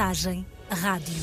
Mensagem 0.00 0.46
Rádio. 0.70 1.14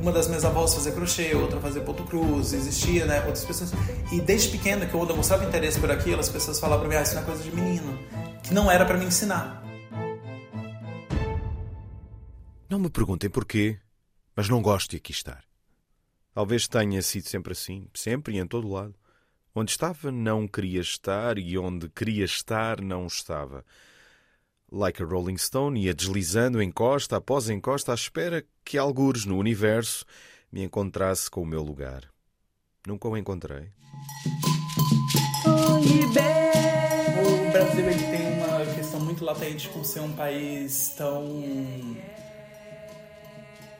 Uma 0.00 0.12
das 0.12 0.28
minhas 0.28 0.44
avós 0.44 0.74
fazia 0.74 0.92
crochê, 0.92 1.34
outra 1.34 1.60
fazia 1.60 1.82
ponto 1.82 2.04
cruz, 2.04 2.52
existia, 2.52 3.04
né, 3.04 3.18
outras 3.22 3.44
pessoas. 3.44 3.72
E 4.12 4.20
desde 4.20 4.50
pequena, 4.50 4.86
que 4.86 4.94
eu 4.94 5.16
mostrava 5.16 5.44
interesse 5.44 5.80
por 5.80 5.90
aquilo, 5.90 6.20
as 6.20 6.28
pessoas 6.28 6.60
falavam 6.60 6.86
pra 6.86 6.88
mim, 6.88 6.94
ah, 6.94 7.02
isso 7.02 7.16
não 7.16 7.22
é 7.22 7.24
coisa 7.24 7.42
de 7.42 7.50
menino. 7.50 7.98
Que 8.44 8.54
não 8.54 8.70
era 8.70 8.86
para 8.86 8.96
me 8.96 9.06
ensinar. 9.06 9.60
Não 12.70 12.78
me 12.78 12.88
perguntem 12.88 13.28
porquê, 13.28 13.76
mas 14.36 14.48
não 14.48 14.62
gosto 14.62 14.90
de 14.90 14.98
aqui 14.98 15.10
estar. 15.10 15.42
Talvez 16.32 16.68
tenha 16.68 17.02
sido 17.02 17.26
sempre 17.26 17.54
assim, 17.54 17.88
sempre 17.92 18.36
e 18.36 18.38
em 18.38 18.46
todo 18.46 18.68
lado. 18.68 18.94
Onde 19.52 19.72
estava, 19.72 20.12
não 20.12 20.46
queria 20.46 20.80
estar, 20.80 21.38
e 21.38 21.58
onde 21.58 21.88
queria 21.88 22.24
estar, 22.24 22.80
não 22.80 23.08
estava. 23.08 23.64
Like 24.70 25.02
a 25.02 25.06
Rolling 25.06 25.36
Stone, 25.38 25.80
ia 25.80 25.94
deslizando 25.94 26.60
encosta 26.60 27.16
após 27.16 27.48
encosta 27.48 27.92
à 27.92 27.94
espera 27.94 28.44
que 28.64 28.76
algures 28.76 29.24
no 29.24 29.38
universo 29.38 30.04
me 30.50 30.64
encontrasse 30.64 31.30
com 31.30 31.42
o 31.42 31.46
meu 31.46 31.62
lugar. 31.62 32.02
Nunca 32.86 33.08
o 33.08 33.16
encontrei. 33.16 33.68
O 37.24 37.52
Brasil 37.52 37.90
ele 37.90 38.04
tem 38.10 38.42
uma 38.42 38.74
questão 38.74 39.00
muito 39.00 39.24
latente 39.24 39.68
com 39.68 39.84
ser 39.84 40.00
um 40.00 40.12
país 40.12 40.88
tão 40.96 41.96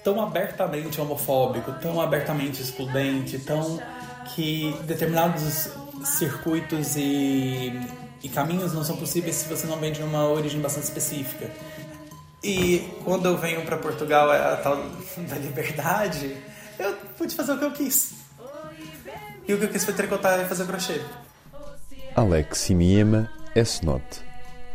tão 0.05 0.21
abertamente 0.23 1.01
homofóbico, 1.01 1.73
tão 1.81 2.01
abertamente 2.01 2.63
excludente, 2.63 3.41
tão 3.41 3.81
que 4.35 4.73
determinados 4.85 5.69
circuitos 6.05 6.95
e, 6.97 7.73
e 8.23 8.29
caminhos 8.29 8.73
não 8.73 8.85
são 8.85 8.97
possíveis 8.97 9.37
se 9.37 9.49
você 9.49 9.67
não 9.67 9.79
vem 9.79 9.93
de 9.93 10.03
uma 10.03 10.29
origem 10.29 10.61
bastante 10.61 10.85
específica. 10.85 11.51
E 12.43 12.89
quando 13.05 13.27
eu 13.27 13.37
venho 13.37 13.65
para 13.65 13.77
Portugal, 13.77 14.33
é 14.33 14.39
a 14.39 14.57
tal 14.57 14.77
da 15.29 15.37
liberdade, 15.37 16.37
eu 16.79 16.95
pude 17.17 17.35
fazer 17.35 17.53
o 17.53 17.59
que 17.59 17.65
eu 17.65 17.73
quis. 17.73 18.15
E 19.49 19.55
o 19.55 19.59
que 19.59 19.65
eu 19.65 19.69
quis 19.69 19.85
foi 19.85 19.95
tricotar 19.95 20.41
e 20.41 20.45
fazer 20.45 20.67
crochê. 20.67 21.01
Alex 22.15 22.59
Simiema 22.59 23.31
é 23.55 23.65
cenote, 23.65 24.23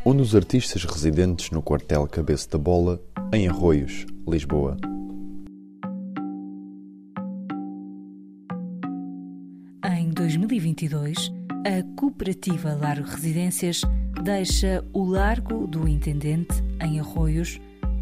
um 0.05 0.15
dos 0.15 0.35
artistas 0.35 0.83
residentes 0.83 1.49
no 1.51 1.61
quartel 1.61 2.07
Cabeça 2.07 2.49
da 2.49 2.57
Bola, 2.57 3.01
em 3.33 3.47
Arroios, 3.47 4.05
Lisboa. 4.27 4.77
Em 9.83 10.09
2022, 10.11 11.31
a 11.65 11.83
cooperativa 11.95 12.73
Largo 12.73 13.07
Residências 13.07 13.81
deixa 14.23 14.83
o 14.93 15.03
Largo 15.03 15.67
do 15.67 15.87
Intendente, 15.87 16.55
em 16.81 16.99
Arroios, 16.99 17.59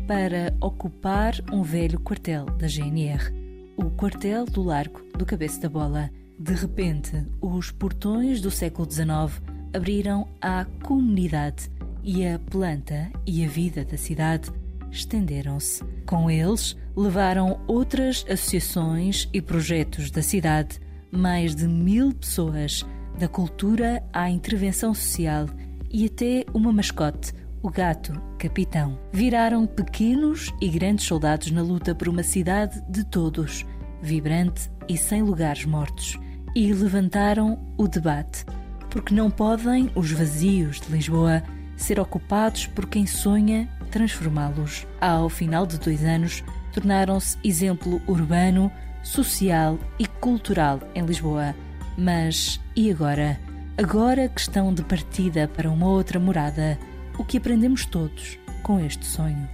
para 0.08 0.56
ocupar 0.62 1.36
um 1.52 1.62
velho 1.62 2.00
quartel 2.00 2.46
da 2.46 2.68
GNR, 2.68 3.34
o 3.76 3.90
quartel 3.92 4.46
do 4.46 4.64
Largo 4.64 5.02
do 5.18 5.26
Cabeça 5.26 5.60
da 5.60 5.70
Bola. 5.70 6.10
De 6.40 6.54
repente, 6.54 7.26
os 7.42 7.70
portões 7.70 8.40
do 8.40 8.50
século 8.50 8.90
XIX 8.90 9.42
abriram 9.74 10.26
à 10.42 10.66
comunidade 10.82 11.70
e 12.02 12.26
a 12.26 12.40
planta 12.40 13.12
e 13.28 13.44
a 13.44 13.48
vida 13.48 13.84
da 13.84 13.98
cidade 13.98 14.50
estenderam-se. 14.90 15.84
Com 16.06 16.32
eles, 16.32 16.78
levaram 16.96 17.60
outras 17.68 18.26
associações 18.30 19.28
e 19.34 19.42
projetos 19.42 20.10
da 20.10 20.22
cidade 20.22 20.80
mais 21.12 21.56
de 21.56 21.68
mil 21.68 22.14
pessoas, 22.14 22.86
da 23.20 23.28
cultura 23.28 24.02
à 24.14 24.30
intervenção 24.30 24.94
social 24.94 25.46
e 25.92 26.06
até 26.06 26.46
uma 26.54 26.72
mascote, 26.72 27.34
o 27.62 27.70
gato 27.70 28.14
capitão. 28.40 28.98
Viraram 29.12 29.68
pequenos 29.68 30.54
e 30.62 30.70
grandes 30.70 31.06
soldados 31.06 31.52
na 31.52 31.62
luta 31.62 31.94
por 31.94 32.08
uma 32.08 32.24
cidade 32.24 32.82
de 32.90 33.04
todos, 33.04 33.66
vibrante 34.02 34.72
e 34.88 34.98
sem 34.98 35.22
lugares 35.22 35.66
mortos. 35.66 36.18
E 36.56 36.72
levantaram 36.74 37.60
o 37.78 37.88
debate, 37.88 38.46
porque 38.90 39.14
não 39.14 39.30
podem 39.30 39.92
os 39.94 40.12
vazios 40.12 40.80
de 40.80 40.92
Lisboa 40.92 41.44
ser 41.76 42.00
ocupados 42.00 42.68
por 42.68 42.88
quem 42.88 43.06
sonha 43.06 43.70
transformá-los. 43.92 44.88
Ao 45.00 45.30
final 45.30 45.66
de 45.66 45.78
dois 45.78 46.04
anos, 46.06 46.42
tornaram-se 46.74 47.38
exemplo 47.44 48.02
urbano 48.08 48.72
social 49.04 49.78
e 50.00 50.08
cultural 50.08 50.80
em 50.96 51.06
Lisboa. 51.06 51.54
Mas 52.02 52.62
e 52.78 52.90
agora? 52.90 53.38
Agora 53.78 54.30
que 54.30 54.40
estão 54.40 54.74
de 54.74 54.82
partida 54.86 55.50
para 55.50 55.70
uma 55.70 55.86
outra 55.90 56.18
morada, 56.18 56.80
o 57.18 57.26
que 57.26 57.38
aprendemos 57.38 57.86
todos 57.86 58.40
com 58.64 58.80
este 58.80 59.06
sonho? 59.06 59.50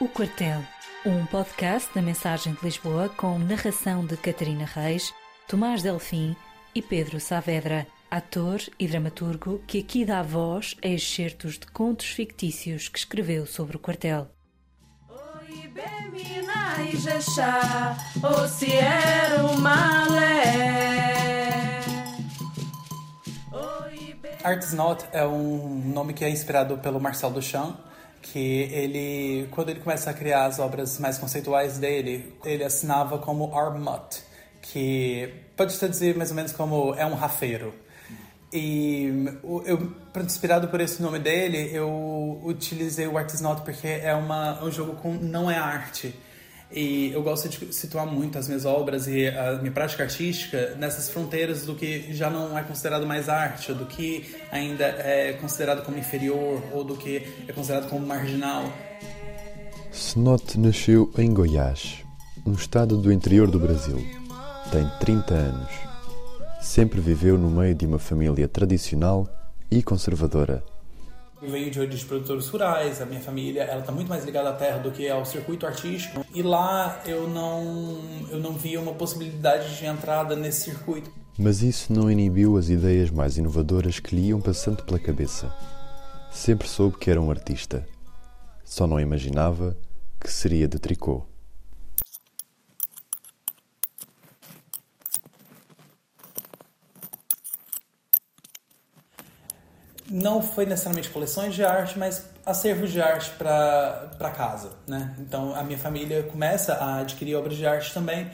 O 0.00 0.06
Quartel, 0.06 0.62
um 1.04 1.26
podcast 1.26 1.92
da 1.92 2.00
Mensagem 2.00 2.54
de 2.54 2.64
Lisboa 2.64 3.08
com 3.08 3.40
narração 3.40 4.06
de 4.06 4.16
Catarina 4.16 4.64
Reis, 4.64 5.12
Tomás 5.48 5.82
Delfim 5.82 6.36
e 6.72 6.80
Pedro 6.80 7.18
Saavedra, 7.18 7.84
ator 8.08 8.60
e 8.78 8.86
dramaturgo 8.86 9.60
que 9.66 9.80
aqui 9.80 10.04
dá 10.04 10.22
voz 10.22 10.76
a 10.80 10.86
excertos 10.86 11.58
de 11.58 11.66
contos 11.66 12.06
fictícios 12.06 12.88
que 12.88 13.00
escreveu 13.00 13.46
sobre 13.46 13.76
o 13.76 13.80
quartel. 13.80 14.30
Bemina 15.74 16.52
e 16.52 16.61
Jexá, 16.90 17.96
ou 18.22 18.48
se 18.48 18.72
era 18.72 19.44
uma 19.44 20.08
lé. 20.08 21.80
Arts 24.44 24.72
Not 24.72 25.04
é 25.12 25.24
um 25.24 25.92
nome 25.94 26.12
que 26.12 26.24
é 26.24 26.30
inspirado 26.30 26.76
pelo 26.78 27.00
Marcel 27.00 27.30
Duchamp, 27.30 27.76
que 28.20 28.38
ele, 28.72 29.48
quando 29.50 29.68
ele 29.68 29.80
começa 29.80 30.10
a 30.10 30.14
criar 30.14 30.46
as 30.46 30.58
obras 30.58 30.98
mais 30.98 31.16
conceituais 31.18 31.78
dele, 31.78 32.34
ele 32.44 32.64
assinava 32.64 33.18
como 33.18 33.56
Armut, 33.56 34.22
que 34.60 35.32
pode 35.56 35.78
traduzir 35.78 36.16
mais 36.16 36.30
ou 36.30 36.36
menos 36.36 36.52
como 36.52 36.94
é 36.94 37.06
um 37.06 37.14
rafeiro. 37.14 37.72
E 38.52 39.08
eu, 39.64 39.94
inspirado 40.22 40.68
por 40.68 40.80
esse 40.80 41.00
nome 41.00 41.18
dele, 41.18 41.70
eu 41.72 42.40
utilizei 42.44 43.06
o 43.06 43.16
Artist 43.16 43.42
Not 43.42 43.62
porque 43.62 43.88
é 43.88 44.14
uma, 44.14 44.62
um 44.62 44.70
jogo 44.70 44.94
com 44.96 45.14
não 45.14 45.50
é 45.50 45.56
arte. 45.56 46.14
E 46.72 47.12
eu 47.12 47.22
gosto 47.22 47.48
de 47.48 47.74
situar 47.74 48.06
muito 48.06 48.38
as 48.38 48.48
minhas 48.48 48.64
obras 48.64 49.06
e 49.06 49.28
a 49.28 49.54
minha 49.54 49.72
prática 49.72 50.02
artística 50.02 50.74
nessas 50.76 51.10
fronteiras 51.10 51.66
do 51.66 51.74
que 51.74 52.12
já 52.14 52.30
não 52.30 52.56
é 52.58 52.62
considerado 52.62 53.06
mais 53.06 53.28
arte, 53.28 53.72
ou 53.72 53.78
do 53.78 53.86
que 53.86 54.34
ainda 54.50 54.84
é 54.84 55.34
considerado 55.34 55.84
como 55.84 55.98
inferior, 55.98 56.62
ou 56.72 56.82
do 56.82 56.96
que 56.96 57.26
é 57.46 57.52
considerado 57.52 57.88
como 57.88 58.06
marginal. 58.06 58.64
Snot 59.92 60.58
nasceu 60.58 61.12
em 61.18 61.32
Goiás, 61.34 61.98
um 62.46 62.52
estado 62.52 62.96
do 62.96 63.12
interior 63.12 63.50
do 63.50 63.60
Brasil. 63.60 63.98
Tem 64.70 64.88
30 65.00 65.34
anos 65.34 65.92
sempre 66.62 67.00
viveu 67.00 67.36
no 67.36 67.50
meio 67.50 67.74
de 67.74 67.84
uma 67.84 67.98
família 67.98 68.48
tradicional 68.48 69.28
e 69.70 69.82
conservadora. 69.82 70.62
Venho 71.42 71.70
de 71.72 71.80
origem 71.80 71.98
de 71.98 72.04
produtores 72.04 72.48
rurais, 72.48 73.02
a 73.02 73.06
minha 73.06 73.20
família 73.20 73.64
ela 73.64 73.80
está 73.80 73.90
muito 73.90 74.08
mais 74.08 74.24
ligada 74.24 74.50
à 74.50 74.52
terra 74.52 74.78
do 74.78 74.92
que 74.92 75.08
ao 75.08 75.24
circuito 75.24 75.66
artístico. 75.66 76.24
E 76.32 76.40
lá 76.40 77.02
eu 77.04 77.28
não, 77.28 78.00
eu 78.30 78.38
não 78.38 78.52
via 78.52 78.80
uma 78.80 78.94
possibilidade 78.94 79.76
de 79.76 79.84
entrada 79.84 80.36
nesse 80.36 80.70
circuito. 80.70 81.10
Mas 81.36 81.60
isso 81.60 81.92
não 81.92 82.08
inibiu 82.08 82.56
as 82.56 82.68
ideias 82.68 83.10
mais 83.10 83.36
inovadoras 83.38 83.98
que 83.98 84.14
lhe 84.14 84.28
iam 84.28 84.40
passando 84.40 84.84
pela 84.84 85.00
cabeça. 85.00 85.52
Sempre 86.30 86.68
soube 86.68 86.96
que 86.96 87.10
era 87.10 87.20
um 87.20 87.30
artista. 87.30 87.84
Só 88.64 88.86
não 88.86 89.00
imaginava 89.00 89.76
que 90.20 90.30
seria 90.30 90.68
de 90.68 90.78
tricô. 90.78 91.26
Não 100.12 100.42
foi 100.42 100.66
necessariamente 100.66 101.08
coleções 101.08 101.54
de 101.54 101.64
arte, 101.64 101.98
mas 101.98 102.26
acervos 102.44 102.92
de 102.92 103.00
arte 103.00 103.30
para 103.38 104.30
casa, 104.36 104.72
né? 104.86 105.16
Então 105.18 105.54
a 105.54 105.64
minha 105.64 105.78
família 105.78 106.22
começa 106.24 106.74
a 106.74 106.98
adquirir 106.98 107.34
obras 107.34 107.56
de 107.56 107.66
arte 107.66 107.94
também, 107.94 108.30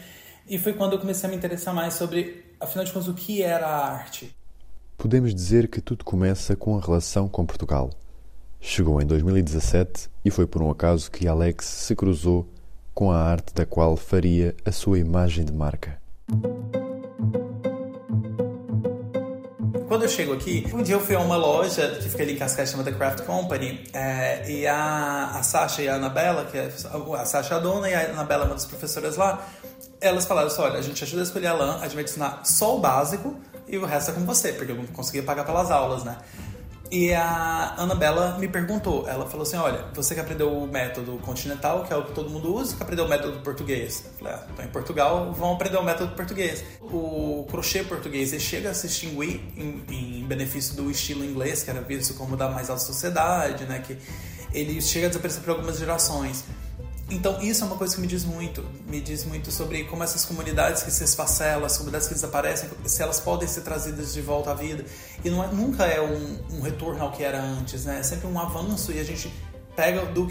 e 0.49 0.59
foi 0.59 0.73
quando 0.73 0.95
eu 0.95 0.99
comecei 0.99 1.29
a 1.29 1.31
me 1.31 1.37
interessar 1.37 1.73
mais 1.73 1.95
sobre, 1.95 2.45
afinal 2.59 2.85
de 2.85 2.93
contas, 2.93 3.07
o 3.07 3.15
que 3.15 3.43
era 3.43 3.67
a 3.67 3.93
arte. 3.93 4.35
Podemos 4.97 5.33
dizer 5.33 5.69
que 5.69 5.81
tudo 5.81 6.05
começa 6.05 6.57
com 6.57 6.77
a 6.77 6.81
relação 6.81 7.29
com 7.29 7.47
Portugal. 7.47 7.91
Chegou 8.61 9.01
em 9.01 9.07
2017 9.07 10.11
e 10.25 10.31
foi 10.33 10.47
por 10.47 10.61
um 10.61 10.71
acaso 10.71 11.09
que 11.11 11.29
Alex 11.29 11.65
se 11.65 11.95
cruzou 11.95 12.49
com 12.93 13.13
a 13.13 13.23
arte 13.23 13.55
da 13.55 13.65
qual 13.65 13.97
faria 13.97 14.57
a 14.65 14.73
sua 14.73 14.99
imagem 14.99 15.45
de 15.45 15.53
marca. 15.53 16.01
Quando 19.89 20.03
eu 20.03 20.09
chego 20.11 20.35
aqui, 20.35 20.67
um 20.75 20.83
dia 20.83 20.95
eu 20.97 21.01
fui 21.01 21.15
a 21.15 21.19
uma 21.19 21.37
loja 21.39 21.97
que 22.03 22.11
fica 22.11 22.23
ali 22.23 22.35
em 22.35 22.37
Cascais, 22.37 22.71
chamada 22.71 22.93
Craft 22.93 23.25
Company, 23.25 23.89
é, 23.95 24.45
e 24.47 24.67
a, 24.67 25.31
a 25.33 25.43
Sasha 25.43 25.81
e 25.81 25.89
a 25.89 25.95
Anabela, 25.95 26.45
que 26.45 26.59
é 26.59 26.71
a 27.17 27.25
Sasha 27.25 27.55
é 27.55 27.57
a 27.57 27.61
dona 27.61 27.89
e 27.89 27.95
a 27.95 28.11
Anabela 28.11 28.45
é 28.45 28.47
uma 28.49 28.55
das 28.55 28.67
professoras 28.67 29.17
lá, 29.17 29.43
elas 29.99 30.27
falaram 30.27 30.49
assim, 30.49 30.61
olha, 30.61 30.79
a 30.79 30.83
gente 30.83 31.03
ajuda 31.03 31.23
a 31.23 31.25
escolher 31.25 31.47
a 31.47 31.55
lã, 31.55 31.79
a 31.79 31.85
gente 31.85 31.95
vai 31.95 32.05
ensinar 32.05 32.43
só 32.45 32.77
o 32.77 32.81
básico 32.81 33.35
e 33.67 33.79
o 33.79 33.87
resto 33.87 34.11
é 34.11 34.15
com 34.15 34.27
você, 34.27 34.53
porque 34.53 34.73
eu 34.73 34.77
não 34.77 34.85
conseguia 34.89 35.23
pagar 35.23 35.45
pelas 35.45 35.71
aulas, 35.71 36.05
né? 36.05 36.19
E 36.91 37.13
a 37.13 37.75
Anabela 37.77 38.39
me 38.39 38.49
perguntou, 38.49 39.07
ela 39.07 39.27
falou 39.27 39.43
assim, 39.43 39.57
olha, 39.57 39.85
você 39.95 40.15
que 40.15 40.21
aprendeu 40.21 40.51
o 40.51 40.67
método 40.67 41.19
continental, 41.19 41.85
que 41.85 41.93
é 41.93 41.97
o 41.97 42.05
que 42.05 42.13
todo 42.13 42.31
mundo 42.31 42.55
usa, 42.55 42.77
que 42.77 42.83
aprendeu 42.83 43.05
o 43.05 43.09
método 43.09 43.41
português? 43.41 44.05
Eu 44.07 44.13
falei, 44.13 44.35
ah, 44.35 44.47
então 44.51 44.65
em 44.65 44.69
Portugal 44.69 45.33
vão 45.33 45.53
aprender 45.53 45.77
o 45.77 45.83
método 45.83 46.15
português. 46.15 46.65
O 46.81 47.47
crochê 47.51 47.85
português 47.85 48.33
ele 48.33 48.41
chega 48.41 48.71
a 48.71 48.75
se 48.75 48.87
extinguir 48.87 49.43
em, 49.57 49.85
em 49.91 50.25
benefício 50.25 50.75
do 50.77 50.91
estilo 50.91 51.25
inglês, 51.25 51.63
que 51.63 51.69
era 51.69 51.83
visto 51.83 52.15
como 52.15 52.37
da 52.37 52.49
mais 52.49 52.71
alta 52.71 52.83
sociedade, 52.83 53.65
né? 53.65 53.83
Que 53.87 53.99
ele 54.55 54.81
chega 54.81 55.07
a 55.07 55.09
desaparecer 55.09 55.43
por 55.43 55.51
algumas 55.51 55.79
gerações. 55.79 56.45
Então 57.11 57.41
isso 57.41 57.65
é 57.65 57.67
uma 57.67 57.77
coisa 57.77 57.95
que 57.95 58.01
me 58.03 58.07
diz 58.07 58.25
muito, 58.25 58.63
me 58.87 59.01
diz 59.01 59.25
muito 59.25 59.51
sobre 59.51 59.85
como 59.85 60.03
essas 60.03 60.27
comunidades 60.27 60.83
que 60.83 60.91
se 60.91 61.05
esfacelam, 61.05 61.65
as 61.65 61.77
comunidades 61.77 62.07
que 62.07 62.13
desaparecem, 62.13 62.69
se 62.85 63.03
elas 63.03 63.19
podem 63.19 63.49
ser 63.49 63.63
trazidas 63.63 64.13
de 64.13 64.21
volta 64.21 64.51
à 64.51 64.55
vida. 64.55 64.85
E 65.25 65.31
não 65.31 65.43
é, 65.43 65.47
nunca 65.47 65.85
é 65.87 66.03
um, 66.03 66.39
um, 66.57 66.61
retorno 66.61 67.03
ao 67.03 67.11
que 67.11 67.23
era 67.23 67.41
antes, 67.41 67.87
né? 67.87 68.01
É 68.01 68.03
sempre 68.03 68.27
um 68.27 68.39
avanço 68.39 68.93
e 68.93 69.01
a 69.01 69.05
gente 69.05 69.33
pega 69.75 70.05
do, 70.05 70.27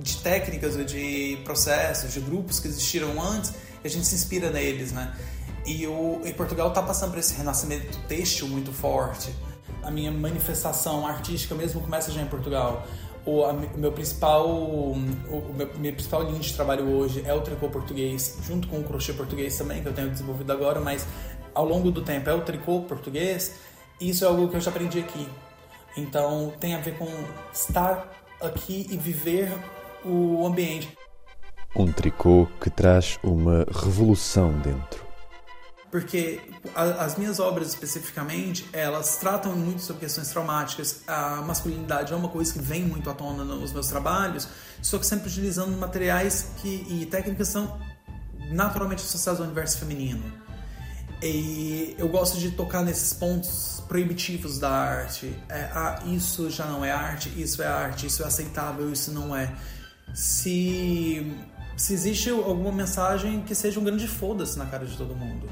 de 0.00 0.18
técnicas, 0.18 0.76
de 0.86 1.38
processos, 1.44 2.12
de 2.12 2.20
grupos 2.20 2.60
que 2.60 2.68
existiram 2.68 3.20
antes 3.22 3.54
e 3.82 3.86
a 3.86 3.90
gente 3.90 4.06
se 4.06 4.14
inspira 4.14 4.50
neles, 4.50 4.92
né? 4.92 5.16
E 5.64 5.86
o 5.86 6.20
e 6.26 6.32
Portugal 6.34 6.68
está 6.68 6.82
passando 6.82 7.10
por 7.10 7.20
esse 7.20 7.34
renascimento 7.34 7.98
têxtil 8.06 8.48
muito 8.48 8.70
forte. 8.70 9.34
A 9.82 9.90
minha 9.90 10.12
manifestação 10.12 11.06
artística 11.06 11.54
mesmo 11.54 11.80
começa 11.80 12.12
já 12.12 12.20
em 12.20 12.26
Portugal 12.26 12.86
o, 13.28 13.44
a, 13.44 13.52
meu 13.52 13.92
principal 13.92 14.48
o, 14.48 14.92
o 14.92 15.54
meu, 15.54 15.68
minha 15.78 15.92
principal 15.92 16.22
linha 16.22 16.40
de 16.40 16.54
trabalho 16.54 16.88
hoje 16.88 17.22
é 17.26 17.34
o 17.34 17.40
tricô 17.42 17.68
português, 17.68 18.38
junto 18.42 18.66
com 18.68 18.78
o 18.78 18.84
crochê 18.84 19.12
português 19.12 19.56
também, 19.58 19.82
que 19.82 19.88
eu 19.88 19.92
tenho 19.92 20.08
desenvolvido 20.08 20.50
agora, 20.50 20.80
mas 20.80 21.06
ao 21.54 21.66
longo 21.66 21.90
do 21.90 22.02
tempo 22.02 22.30
é 22.30 22.34
o 22.34 22.40
tricô 22.40 22.80
português. 22.82 23.56
Isso 24.00 24.24
é 24.24 24.28
algo 24.28 24.48
que 24.48 24.56
eu 24.56 24.60
já 24.60 24.70
aprendi 24.70 25.00
aqui. 25.00 25.28
Então 25.96 26.52
tem 26.58 26.74
a 26.74 26.78
ver 26.78 26.96
com 26.96 27.08
estar 27.52 28.10
aqui 28.40 28.86
e 28.90 28.96
viver 28.96 29.52
o 30.04 30.46
ambiente. 30.46 30.96
Um 31.76 31.92
tricô 31.92 32.46
que 32.60 32.70
traz 32.70 33.18
uma 33.22 33.66
revolução 33.70 34.52
dentro 34.60 35.07
porque 35.90 36.40
as 36.74 37.16
minhas 37.16 37.40
obras 37.40 37.68
especificamente 37.68 38.68
elas 38.72 39.16
tratam 39.16 39.56
muito 39.56 39.80
sobre 39.82 40.00
questões 40.00 40.28
traumáticas. 40.28 41.00
A 41.06 41.36
masculinidade 41.42 42.12
é 42.12 42.16
uma 42.16 42.28
coisa 42.28 42.52
que 42.52 42.58
vem 42.58 42.82
muito 42.82 43.08
à 43.08 43.14
tona 43.14 43.44
nos 43.44 43.72
meus 43.72 43.88
trabalhos 43.88 44.48
só 44.82 44.98
que 44.98 45.06
sempre 45.06 45.28
utilizando 45.28 45.76
materiais 45.76 46.52
que 46.58 46.86
e 46.88 47.06
técnicas 47.06 47.48
são 47.48 47.78
naturalmente 48.50 49.02
associadas 49.02 49.40
ao 49.40 49.46
universo 49.46 49.78
feminino. 49.78 50.22
E 51.22 51.96
eu 51.98 52.08
gosto 52.08 52.38
de 52.38 52.52
tocar 52.52 52.84
nesses 52.84 53.12
pontos 53.12 53.82
proibitivos 53.88 54.58
da 54.58 54.70
arte. 54.70 55.34
É, 55.48 55.68
ah 55.72 56.02
isso 56.06 56.48
já 56.48 56.66
não 56.66 56.84
é 56.84 56.92
arte 56.92 57.28
isso 57.40 57.62
é 57.62 57.66
arte 57.66 58.06
isso 58.06 58.22
é 58.22 58.26
aceitável 58.26 58.92
isso 58.92 59.10
não 59.10 59.34
é. 59.34 59.52
Se 60.14 61.34
se 61.76 61.94
existe 61.94 62.28
alguma 62.30 62.72
mensagem 62.72 63.40
que 63.42 63.54
seja 63.54 63.78
um 63.78 63.84
grande 63.84 64.06
foda-se 64.08 64.58
na 64.58 64.66
cara 64.66 64.84
de 64.84 64.96
todo 64.96 65.14
mundo 65.14 65.48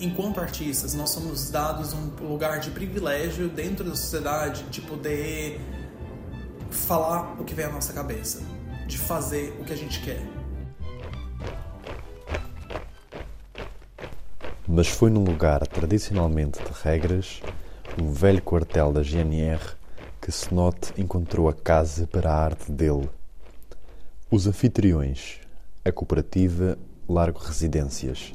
enquanto 0.00 0.40
artistas, 0.40 0.94
nós 0.94 1.10
somos 1.10 1.50
dados 1.50 1.92
um 1.92 2.26
lugar 2.26 2.58
de 2.58 2.70
privilégio 2.70 3.48
dentro 3.48 3.84
da 3.84 3.94
sociedade 3.94 4.62
de 4.64 4.80
poder 4.80 5.60
falar 6.70 7.36
o 7.38 7.44
que 7.44 7.54
vem 7.54 7.66
à 7.66 7.70
nossa 7.70 7.92
cabeça, 7.92 8.42
de 8.86 8.96
fazer 8.96 9.56
o 9.60 9.64
que 9.64 9.72
a 9.72 9.76
gente 9.76 10.00
quer. 10.00 10.22
Mas 14.66 14.88
foi 14.88 15.10
num 15.10 15.24
lugar 15.24 15.66
tradicionalmente 15.66 16.60
de 16.62 16.70
regras, 16.82 17.42
um 18.00 18.12
velho 18.12 18.40
quartel 18.40 18.92
da 18.92 19.02
GNR, 19.02 19.60
que 20.20 20.30
Snot 20.30 20.94
encontrou 20.96 21.48
a 21.48 21.52
casa 21.52 22.06
para 22.06 22.30
a 22.30 22.44
arte 22.44 22.70
dele. 22.70 23.10
Os 24.30 24.46
anfitriões, 24.46 25.40
a 25.84 25.90
cooperativa 25.90 26.78
Largo 27.08 27.40
Residências 27.40 28.32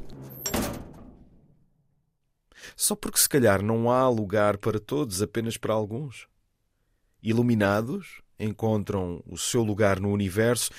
só 2.76 2.96
porque 2.96 3.18
se 3.18 3.30
calhar 3.30 3.62
não 3.62 3.90
há 3.90 4.08
lugar 4.10 4.58
para 4.58 4.80
todos, 4.80 5.22
apenas 5.22 5.58
para 5.58 5.74
alguns. 5.74 6.28
Iluminados, 7.24 8.22
encontram 8.40 9.24
o 9.26 9.38
seu 9.38 9.64
lugar 9.64 10.00
no 10.00 10.12
universo 10.12 10.72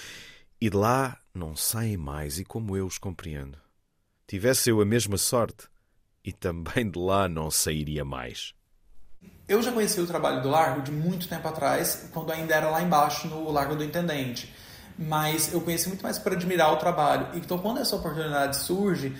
e 0.60 0.70
de 0.70 0.76
lá 0.76 1.19
não 1.34 1.54
saem 1.54 1.96
mais, 1.96 2.38
e 2.38 2.44
como 2.44 2.76
eu 2.76 2.87
os 2.87 2.98
compreendo. 2.98 3.58
Tivesse 4.26 4.70
eu 4.70 4.81
a 4.81 4.84
mesma 4.84 5.16
sorte, 5.16 5.69
e 6.25 6.32
também 6.32 6.90
de 6.90 6.98
lá 6.98 7.28
não 7.28 7.50
sairia 7.50 8.04
mais. 8.04 8.54
Eu 9.49 9.62
já 9.62 9.70
conheci 9.70 10.00
o 10.00 10.06
trabalho 10.06 10.42
do 10.42 10.49
Largo 10.49 10.82
de 10.82 10.90
muito 10.90 11.28
tempo 11.28 11.46
atrás, 11.46 12.08
quando 12.12 12.32
ainda 12.32 12.54
era 12.54 12.69
lá 12.69 12.82
embaixo, 12.82 13.28
no 13.28 13.50
Largo 13.50 13.76
do 13.76 13.84
Intendente. 13.84 14.52
Mas 14.99 15.52
eu 15.52 15.60
conheci 15.60 15.88
muito 15.88 16.02
mais 16.02 16.19
para 16.19 16.34
admirar 16.34 16.72
o 16.72 16.78
trabalho. 16.78 17.28
Então, 17.34 17.58
quando 17.58 17.78
essa 17.78 17.94
oportunidade 17.94 18.56
surge, 18.56 19.14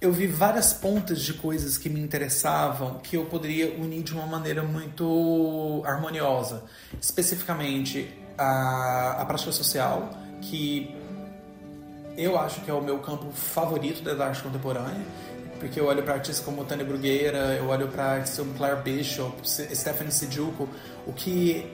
eu 0.00 0.12
vi 0.12 0.26
várias 0.26 0.72
pontas 0.72 1.22
de 1.22 1.32
coisas 1.32 1.78
que 1.78 1.88
me 1.88 2.00
interessavam 2.00 2.98
que 2.98 3.16
eu 3.16 3.24
poderia 3.24 3.74
unir 3.80 4.02
de 4.02 4.12
uma 4.12 4.26
maneira 4.26 4.62
muito 4.62 5.82
harmoniosa. 5.86 6.64
Especificamente 7.00 8.08
a, 8.36 9.22
a 9.22 9.24
prática 9.24 9.52
social, 9.52 10.10
que 10.42 10.94
eu 12.16 12.38
acho 12.38 12.60
que 12.60 12.70
é 12.70 12.74
o 12.74 12.82
meu 12.82 12.98
campo 12.98 13.30
favorito 13.32 14.02
da 14.02 14.26
arte 14.26 14.42
contemporânea, 14.42 15.04
porque 15.58 15.80
eu 15.80 15.86
olho 15.86 16.02
para 16.02 16.14
artistas 16.14 16.44
como 16.44 16.64
Tânia 16.64 16.84
Brugueira, 16.84 17.56
eu 17.58 17.68
olho 17.68 17.88
para 17.88 18.04
artistas 18.12 18.38
como 18.38 18.56
Claire 18.56 18.82
Bishop, 18.82 19.32
Stephanie 19.48 20.12
Sijuko, 20.12 20.68
o 21.06 21.12
que 21.12 21.66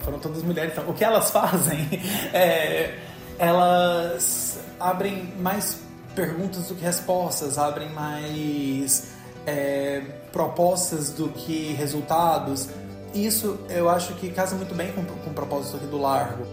foram 0.00 0.18
todas 0.18 0.42
mulheres, 0.42 0.72
então, 0.72 0.88
o 0.88 0.94
que 0.94 1.04
elas 1.04 1.30
fazem 1.32 1.88
é, 2.32 2.98
elas 3.38 4.58
abrem 4.78 5.32
mais 5.38 5.80
perguntas 6.14 6.68
do 6.68 6.74
que 6.74 6.84
respostas, 6.84 7.58
abrem 7.58 7.90
mais 7.90 9.12
é, 9.46 10.02
propostas 10.32 11.10
do 11.10 11.28
que 11.28 11.72
resultados. 11.74 12.68
Isso 13.14 13.58
eu 13.68 13.88
acho 13.88 14.14
que 14.14 14.30
casa 14.30 14.56
muito 14.56 14.74
bem 14.74 14.92
com, 14.92 15.04
com 15.04 15.30
o 15.30 15.34
propósito 15.34 15.76
aqui 15.76 15.86
do 15.86 15.98
Largo. 15.98 16.46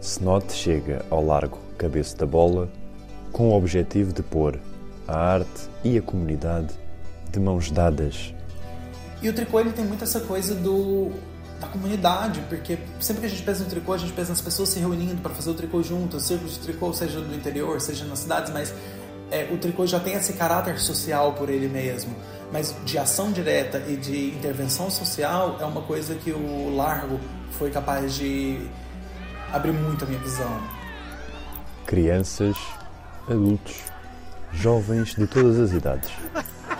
Snot 0.00 0.52
chega 0.52 1.04
ao 1.10 1.24
Largo 1.24 1.58
Cabeça 1.76 2.16
da 2.16 2.26
Bola 2.26 2.68
com 3.32 3.50
o 3.50 3.56
objetivo 3.56 4.12
de 4.12 4.22
pôr 4.22 4.58
a 5.06 5.16
arte 5.16 5.68
e 5.84 5.98
a 5.98 6.02
comunidade 6.02 6.74
de 7.30 7.38
mãos 7.38 7.70
dadas. 7.70 8.34
E 9.22 9.28
o 9.28 9.32
tricô 9.32 9.60
ele 9.60 9.72
tem 9.72 9.84
muito 9.84 10.02
essa 10.02 10.20
coisa 10.20 10.54
do 10.54 11.12
da 11.60 11.68
comunidade, 11.68 12.40
porque 12.48 12.78
sempre 12.98 13.20
que 13.20 13.26
a 13.26 13.30
gente 13.30 13.42
pensa 13.42 13.62
no 13.62 13.68
tricô, 13.68 13.92
a 13.92 13.98
gente 13.98 14.12
pensa 14.14 14.30
nas 14.30 14.40
pessoas 14.40 14.70
se 14.70 14.78
reunindo 14.78 15.20
para 15.20 15.32
fazer 15.34 15.50
o 15.50 15.54
tricô 15.54 15.82
juntas, 15.82 16.22
círculos 16.22 16.54
de 16.54 16.60
tricô, 16.60 16.92
seja 16.92 17.20
do 17.20 17.34
interior, 17.34 17.80
seja 17.80 18.04
nas 18.06 18.20
cidades, 18.20 18.50
mas 18.50 18.74
é, 19.30 19.48
o 19.52 19.58
tricô 19.58 19.86
já 19.86 20.00
tem 20.00 20.14
esse 20.14 20.32
caráter 20.32 20.78
social 20.80 21.34
por 21.34 21.50
ele 21.50 21.68
mesmo. 21.68 22.16
Mas 22.50 22.74
de 22.84 22.98
ação 22.98 23.30
direta 23.30 23.78
e 23.86 23.96
de 23.96 24.30
intervenção 24.30 24.90
social 24.90 25.58
é 25.60 25.64
uma 25.64 25.82
coisa 25.82 26.14
que 26.14 26.32
o 26.32 26.74
Largo 26.74 27.20
foi 27.52 27.70
capaz 27.70 28.14
de 28.14 28.58
abrir 29.52 29.72
muito 29.72 30.04
a 30.04 30.08
minha 30.08 30.20
visão. 30.20 30.60
Crianças, 31.86 32.56
adultos, 33.28 33.76
jovens 34.52 35.14
de 35.14 35.26
todas 35.26 35.58
as 35.60 35.72
idades. 35.72 36.10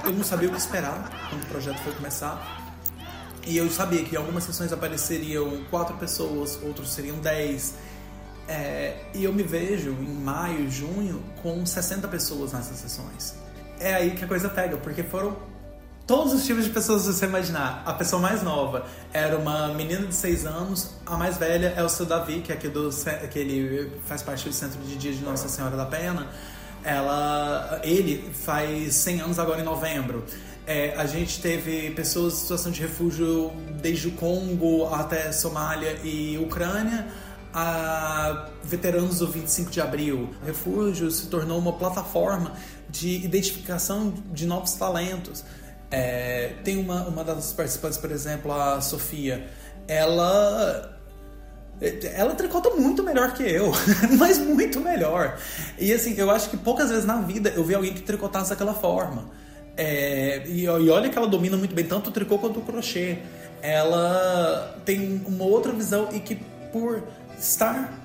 Eu 0.05 0.13
não 0.13 0.25
sabia 0.25 0.49
o 0.49 0.53
que 0.53 0.59
esperar 0.59 1.29
quando 1.29 1.43
o 1.43 1.47
projeto 1.47 1.79
foi 1.79 1.93
começar 1.93 2.70
e 3.47 3.57
eu 3.57 3.71
sabia 3.71 4.03
que 4.05 4.15
em 4.15 4.19
algumas 4.19 4.45
sessões 4.45 4.73
apareceriam 4.73 5.65
quatro 5.71 5.97
pessoas, 5.97 6.59
outros 6.63 6.93
seriam 6.93 7.19
dez. 7.19 7.75
É, 8.47 8.97
e 9.15 9.25
eu 9.25 9.33
me 9.33 9.43
vejo 9.43 9.91
em 9.91 10.15
maio, 10.15 10.71
junho, 10.71 11.23
com 11.43 11.65
60 11.65 12.09
pessoas 12.09 12.53
nessas 12.53 12.79
sessões. 12.79 13.35
É 13.79 13.95
aí 13.95 14.11
que 14.11 14.25
a 14.25 14.29
coisa 14.29 14.49
pega, 14.49 14.77
porque 14.77 15.03
foram 15.03 15.37
todos 16.07 16.33
os 16.33 16.45
tipos 16.45 16.65
de 16.65 16.71
pessoas 16.71 17.07
que 17.07 17.13
você 17.13 17.27
imaginar. 17.27 17.85
A 17.87 17.93
pessoa 17.93 18.21
mais 18.21 18.43
nova 18.43 18.85
era 19.13 19.39
uma 19.39 19.69
menina 19.69 20.05
de 20.05 20.15
6 20.15 20.45
anos, 20.45 20.91
a 21.07 21.17
mais 21.17 21.37
velha 21.37 21.73
é 21.77 21.85
o 21.85 21.89
seu 21.89 22.05
Davi, 22.05 22.41
que 22.41 22.53
é 22.53 22.57
do, 22.57 22.91
que 23.31 23.39
ele 23.39 23.93
faz 24.07 24.21
parte 24.21 24.49
do 24.49 24.53
Centro 24.53 24.81
de 24.81 24.97
Dia 24.97 25.13
de 25.13 25.23
Nossa 25.23 25.49
Senhora 25.49 25.77
da 25.77 25.87
Pena. 25.87 26.27
Ela, 26.83 27.81
ele 27.85 28.33
faz 28.33 28.95
100 28.97 29.21
anos 29.21 29.39
agora 29.39 29.61
em 29.61 29.65
novembro. 29.65 30.25
É, 30.73 30.95
a 30.97 31.05
gente 31.05 31.41
teve 31.41 31.91
pessoas 31.91 32.35
em 32.35 32.37
situação 32.37 32.71
de 32.71 32.81
refúgio 32.81 33.51
desde 33.83 34.07
o 34.07 34.13
Congo 34.13 34.87
até 34.95 35.33
Somália 35.33 35.99
e 36.05 36.39
Ucrânia, 36.39 37.09
a 37.53 38.47
veteranos 38.63 39.19
do 39.19 39.27
25 39.27 39.69
de 39.69 39.81
abril. 39.81 40.31
Refúgio 40.47 41.11
se 41.11 41.27
tornou 41.27 41.59
uma 41.59 41.73
plataforma 41.73 42.53
de 42.89 43.17
identificação 43.17 44.15
de 44.33 44.47
novos 44.47 44.75
talentos. 44.75 45.45
É, 45.91 46.53
tem 46.63 46.79
uma, 46.79 47.03
uma 47.03 47.25
das 47.25 47.53
participantes, 47.53 47.99
por 47.99 48.13
exemplo, 48.13 48.53
a 48.53 48.81
Sofia, 48.81 49.51
ela 49.89 50.97
ela 52.15 52.35
tricota 52.37 52.71
muito 52.71 53.03
melhor 53.03 53.35
que 53.35 53.43
eu, 53.43 53.73
mas 54.17 54.39
muito 54.39 54.79
melhor. 54.79 55.37
E 55.77 55.93
assim, 55.93 56.15
eu 56.17 56.31
acho 56.31 56.49
que 56.49 56.57
poucas 56.57 56.91
vezes 56.91 57.05
na 57.05 57.17
vida 57.17 57.53
eu 57.57 57.65
vi 57.65 57.75
alguém 57.75 57.93
que 57.93 58.03
tricotasse 58.03 58.51
daquela 58.51 58.75
forma. 58.75 59.50
É, 59.77 60.43
e, 60.47 60.65
e, 60.65 60.69
olha 60.69 61.09
que 61.09 61.17
ela 61.17 61.27
domina 61.27 61.57
muito 61.57 61.75
bem 61.75 61.85
tanto 61.85 62.11
o 62.11 62.13
tricô 62.13 62.39
quanto 62.39 62.59
o 62.59 62.63
crochê. 62.63 63.19
ela 63.63 64.77
tem 64.85 65.23
uma 65.27 65.45
outra 65.45 65.73
visão 65.73 66.09
e 66.13 66.21
que 66.21 66.37
por 66.73 67.03
estar 67.39 67.99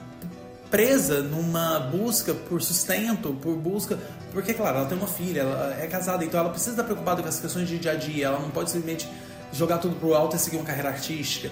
presa 0.69 1.21
numa 1.21 1.79
busca 1.79 2.33
por 2.33 2.61
sustento, 2.61 3.33
por 3.41 3.55
busca. 3.55 3.97
Porque, 4.31 4.53
claro, 4.53 4.79
ela 4.79 4.85
tem 4.85 4.97
uma 4.97 5.07
filha, 5.07 5.41
ela 5.41 5.77
é 5.81 5.87
casada, 5.87 6.25
então 6.25 6.37
ela 6.37 6.49
precisa 6.49 6.71
estar 6.71 6.83
preocupada 6.83 7.21
com 7.21 7.29
as 7.29 7.39
questões 7.39 7.69
de 7.69 7.79
dia 7.79 7.93
a 7.93 7.95
dia, 7.95 8.25
ela 8.25 8.39
não 8.39 8.49
pode 8.49 8.69
simplesmente 8.69 9.07
jogar 9.53 9.77
tudo 9.77 9.95
pro 9.95 10.13
alto 10.13 10.35
e 10.35 10.39
seguir 10.39 10.57
uma 10.57 10.65
carreira 10.65 10.89
artística. 10.89 11.49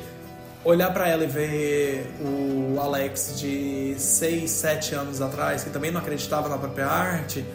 Olhar 0.66 0.94
para 0.94 1.08
ela 1.08 1.24
e 1.24 1.28
ver 1.28 2.12
o 2.22 2.80
Alex 2.80 3.40
de 3.40 3.96
6, 3.98 4.50
7 4.50 4.96
anos 4.96 5.22
atrás, 5.22 5.64
que 5.64 5.70
também 5.70 5.92
não 5.92 6.02
acreditava 6.02 6.50
na 6.50 6.58
própria 6.58 6.88
arte, 6.88 7.46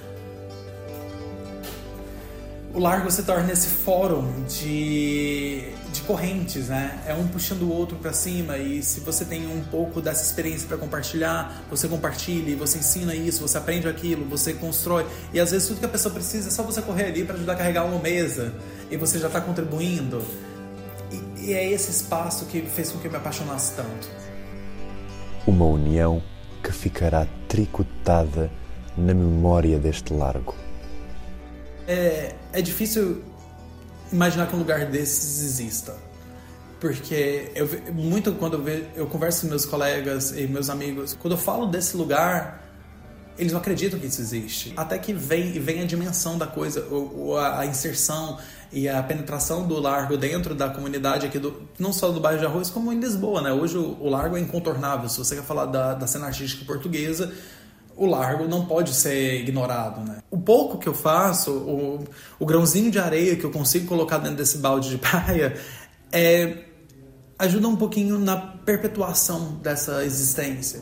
o 2.78 2.80
Largo 2.80 3.10
se 3.10 3.24
torna 3.24 3.52
esse 3.52 3.66
fórum 3.66 4.44
de, 4.44 5.64
de 5.92 6.00
correntes, 6.02 6.68
né? 6.68 7.02
É 7.08 7.12
um 7.12 7.26
puxando 7.26 7.62
o 7.62 7.72
outro 7.72 7.96
para 7.96 8.12
cima 8.12 8.56
e 8.56 8.84
se 8.84 9.00
você 9.00 9.24
tem 9.24 9.48
um 9.48 9.64
pouco 9.64 10.00
dessa 10.00 10.22
experiência 10.22 10.68
para 10.68 10.76
compartilhar, 10.76 11.64
você 11.68 11.88
compartilha, 11.88 12.56
você 12.56 12.78
ensina 12.78 13.16
isso, 13.16 13.42
você 13.42 13.58
aprende 13.58 13.88
aquilo, 13.88 14.24
você 14.26 14.52
constrói 14.52 15.04
e 15.34 15.40
às 15.40 15.50
vezes 15.50 15.66
tudo 15.66 15.80
que 15.80 15.86
a 15.86 15.88
pessoa 15.88 16.14
precisa 16.14 16.46
é 16.46 16.52
só 16.52 16.62
você 16.62 16.80
correr 16.80 17.06
ali 17.06 17.24
para 17.24 17.34
ajudar 17.34 17.54
a 17.54 17.56
carregar 17.56 17.84
uma 17.84 17.98
mesa 17.98 18.54
e 18.88 18.96
você 18.96 19.18
já 19.18 19.26
está 19.26 19.40
contribuindo. 19.40 20.22
E, 21.10 21.46
e 21.46 21.52
é 21.54 21.68
esse 21.68 21.90
espaço 21.90 22.44
que 22.44 22.62
fez 22.62 22.92
com 22.92 23.00
que 23.00 23.08
eu 23.08 23.10
me 23.10 23.16
apaixonasse 23.16 23.74
tanto. 23.74 24.08
Uma 25.44 25.64
união 25.64 26.22
que 26.62 26.70
ficará 26.70 27.26
tricotada 27.48 28.48
na 28.96 29.12
memória 29.12 29.80
deste 29.80 30.12
largo 30.14 30.67
é, 31.88 32.34
é 32.52 32.62
difícil 32.62 33.24
imaginar 34.12 34.46
que 34.46 34.54
um 34.54 34.58
lugar 34.58 34.84
desses 34.86 35.42
exista. 35.42 35.96
Porque 36.78 37.50
eu 37.54 37.68
muito 37.92 38.32
quando 38.32 38.68
eu, 38.68 38.86
eu 38.94 39.06
converso 39.06 39.42
com 39.42 39.48
meus 39.48 39.64
colegas 39.64 40.30
e 40.30 40.46
meus 40.46 40.70
amigos, 40.70 41.16
quando 41.18 41.32
eu 41.32 41.38
falo 41.38 41.66
desse 41.66 41.96
lugar, 41.96 42.62
eles 43.36 43.52
não 43.52 43.60
acreditam 43.60 43.98
que 43.98 44.06
isso 44.06 44.20
existe. 44.20 44.72
Até 44.76 44.98
que 44.98 45.12
vem, 45.12 45.52
vem 45.52 45.80
a 45.80 45.84
dimensão 45.84 46.36
da 46.36 46.46
coisa, 46.46 46.86
o, 46.88 47.36
a, 47.36 47.60
a, 47.60 47.66
inserção 47.66 48.38
e 48.70 48.88
a 48.88 49.02
penetração 49.02 49.66
do 49.66 49.80
Largo 49.80 50.16
dentro 50.16 50.54
da 50.54 50.68
comunidade 50.68 51.26
aqui, 51.26 51.38
do, 51.38 51.68
não 51.78 51.92
só 51.92 52.10
do 52.10 52.20
bairro 52.20 52.38
de 52.38 52.46
Arroz, 52.46 52.68
como 52.68 52.92
em 52.92 53.00
Lisboa, 53.00 53.40
né? 53.40 53.52
Hoje 53.52 53.78
o, 53.78 53.96
o 54.00 54.08
Largo 54.08 54.36
é 54.36 54.40
incontornável. 54.40 55.08
Se 55.08 55.18
você 55.18 55.36
quer 55.36 55.44
falar 55.44 55.66
da, 55.66 55.94
da 55.94 56.06
cena 56.06 56.26
artística 56.26 56.64
portuguesa, 56.64 57.32
o 57.98 58.06
largo 58.06 58.46
não 58.46 58.64
pode 58.64 58.94
ser 58.94 59.40
ignorado, 59.40 60.00
né? 60.08 60.18
O 60.30 60.38
pouco 60.38 60.78
que 60.78 60.88
eu 60.88 60.94
faço, 60.94 61.50
o, 61.50 62.04
o 62.38 62.46
grãozinho 62.46 62.92
de 62.92 62.98
areia 62.98 63.34
que 63.34 63.44
eu 63.44 63.50
consigo 63.50 63.86
colocar 63.86 64.18
dentro 64.18 64.36
desse 64.36 64.58
balde 64.58 64.88
de 64.88 64.96
praia, 64.98 65.56
é, 66.12 66.64
ajuda 67.36 67.66
um 67.66 67.76
pouquinho 67.76 68.16
na 68.16 68.36
perpetuação 68.36 69.56
dessa 69.62 70.04
existência. 70.04 70.80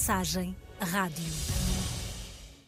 Mensagem 0.00 0.56
Rádio. 0.80 1.59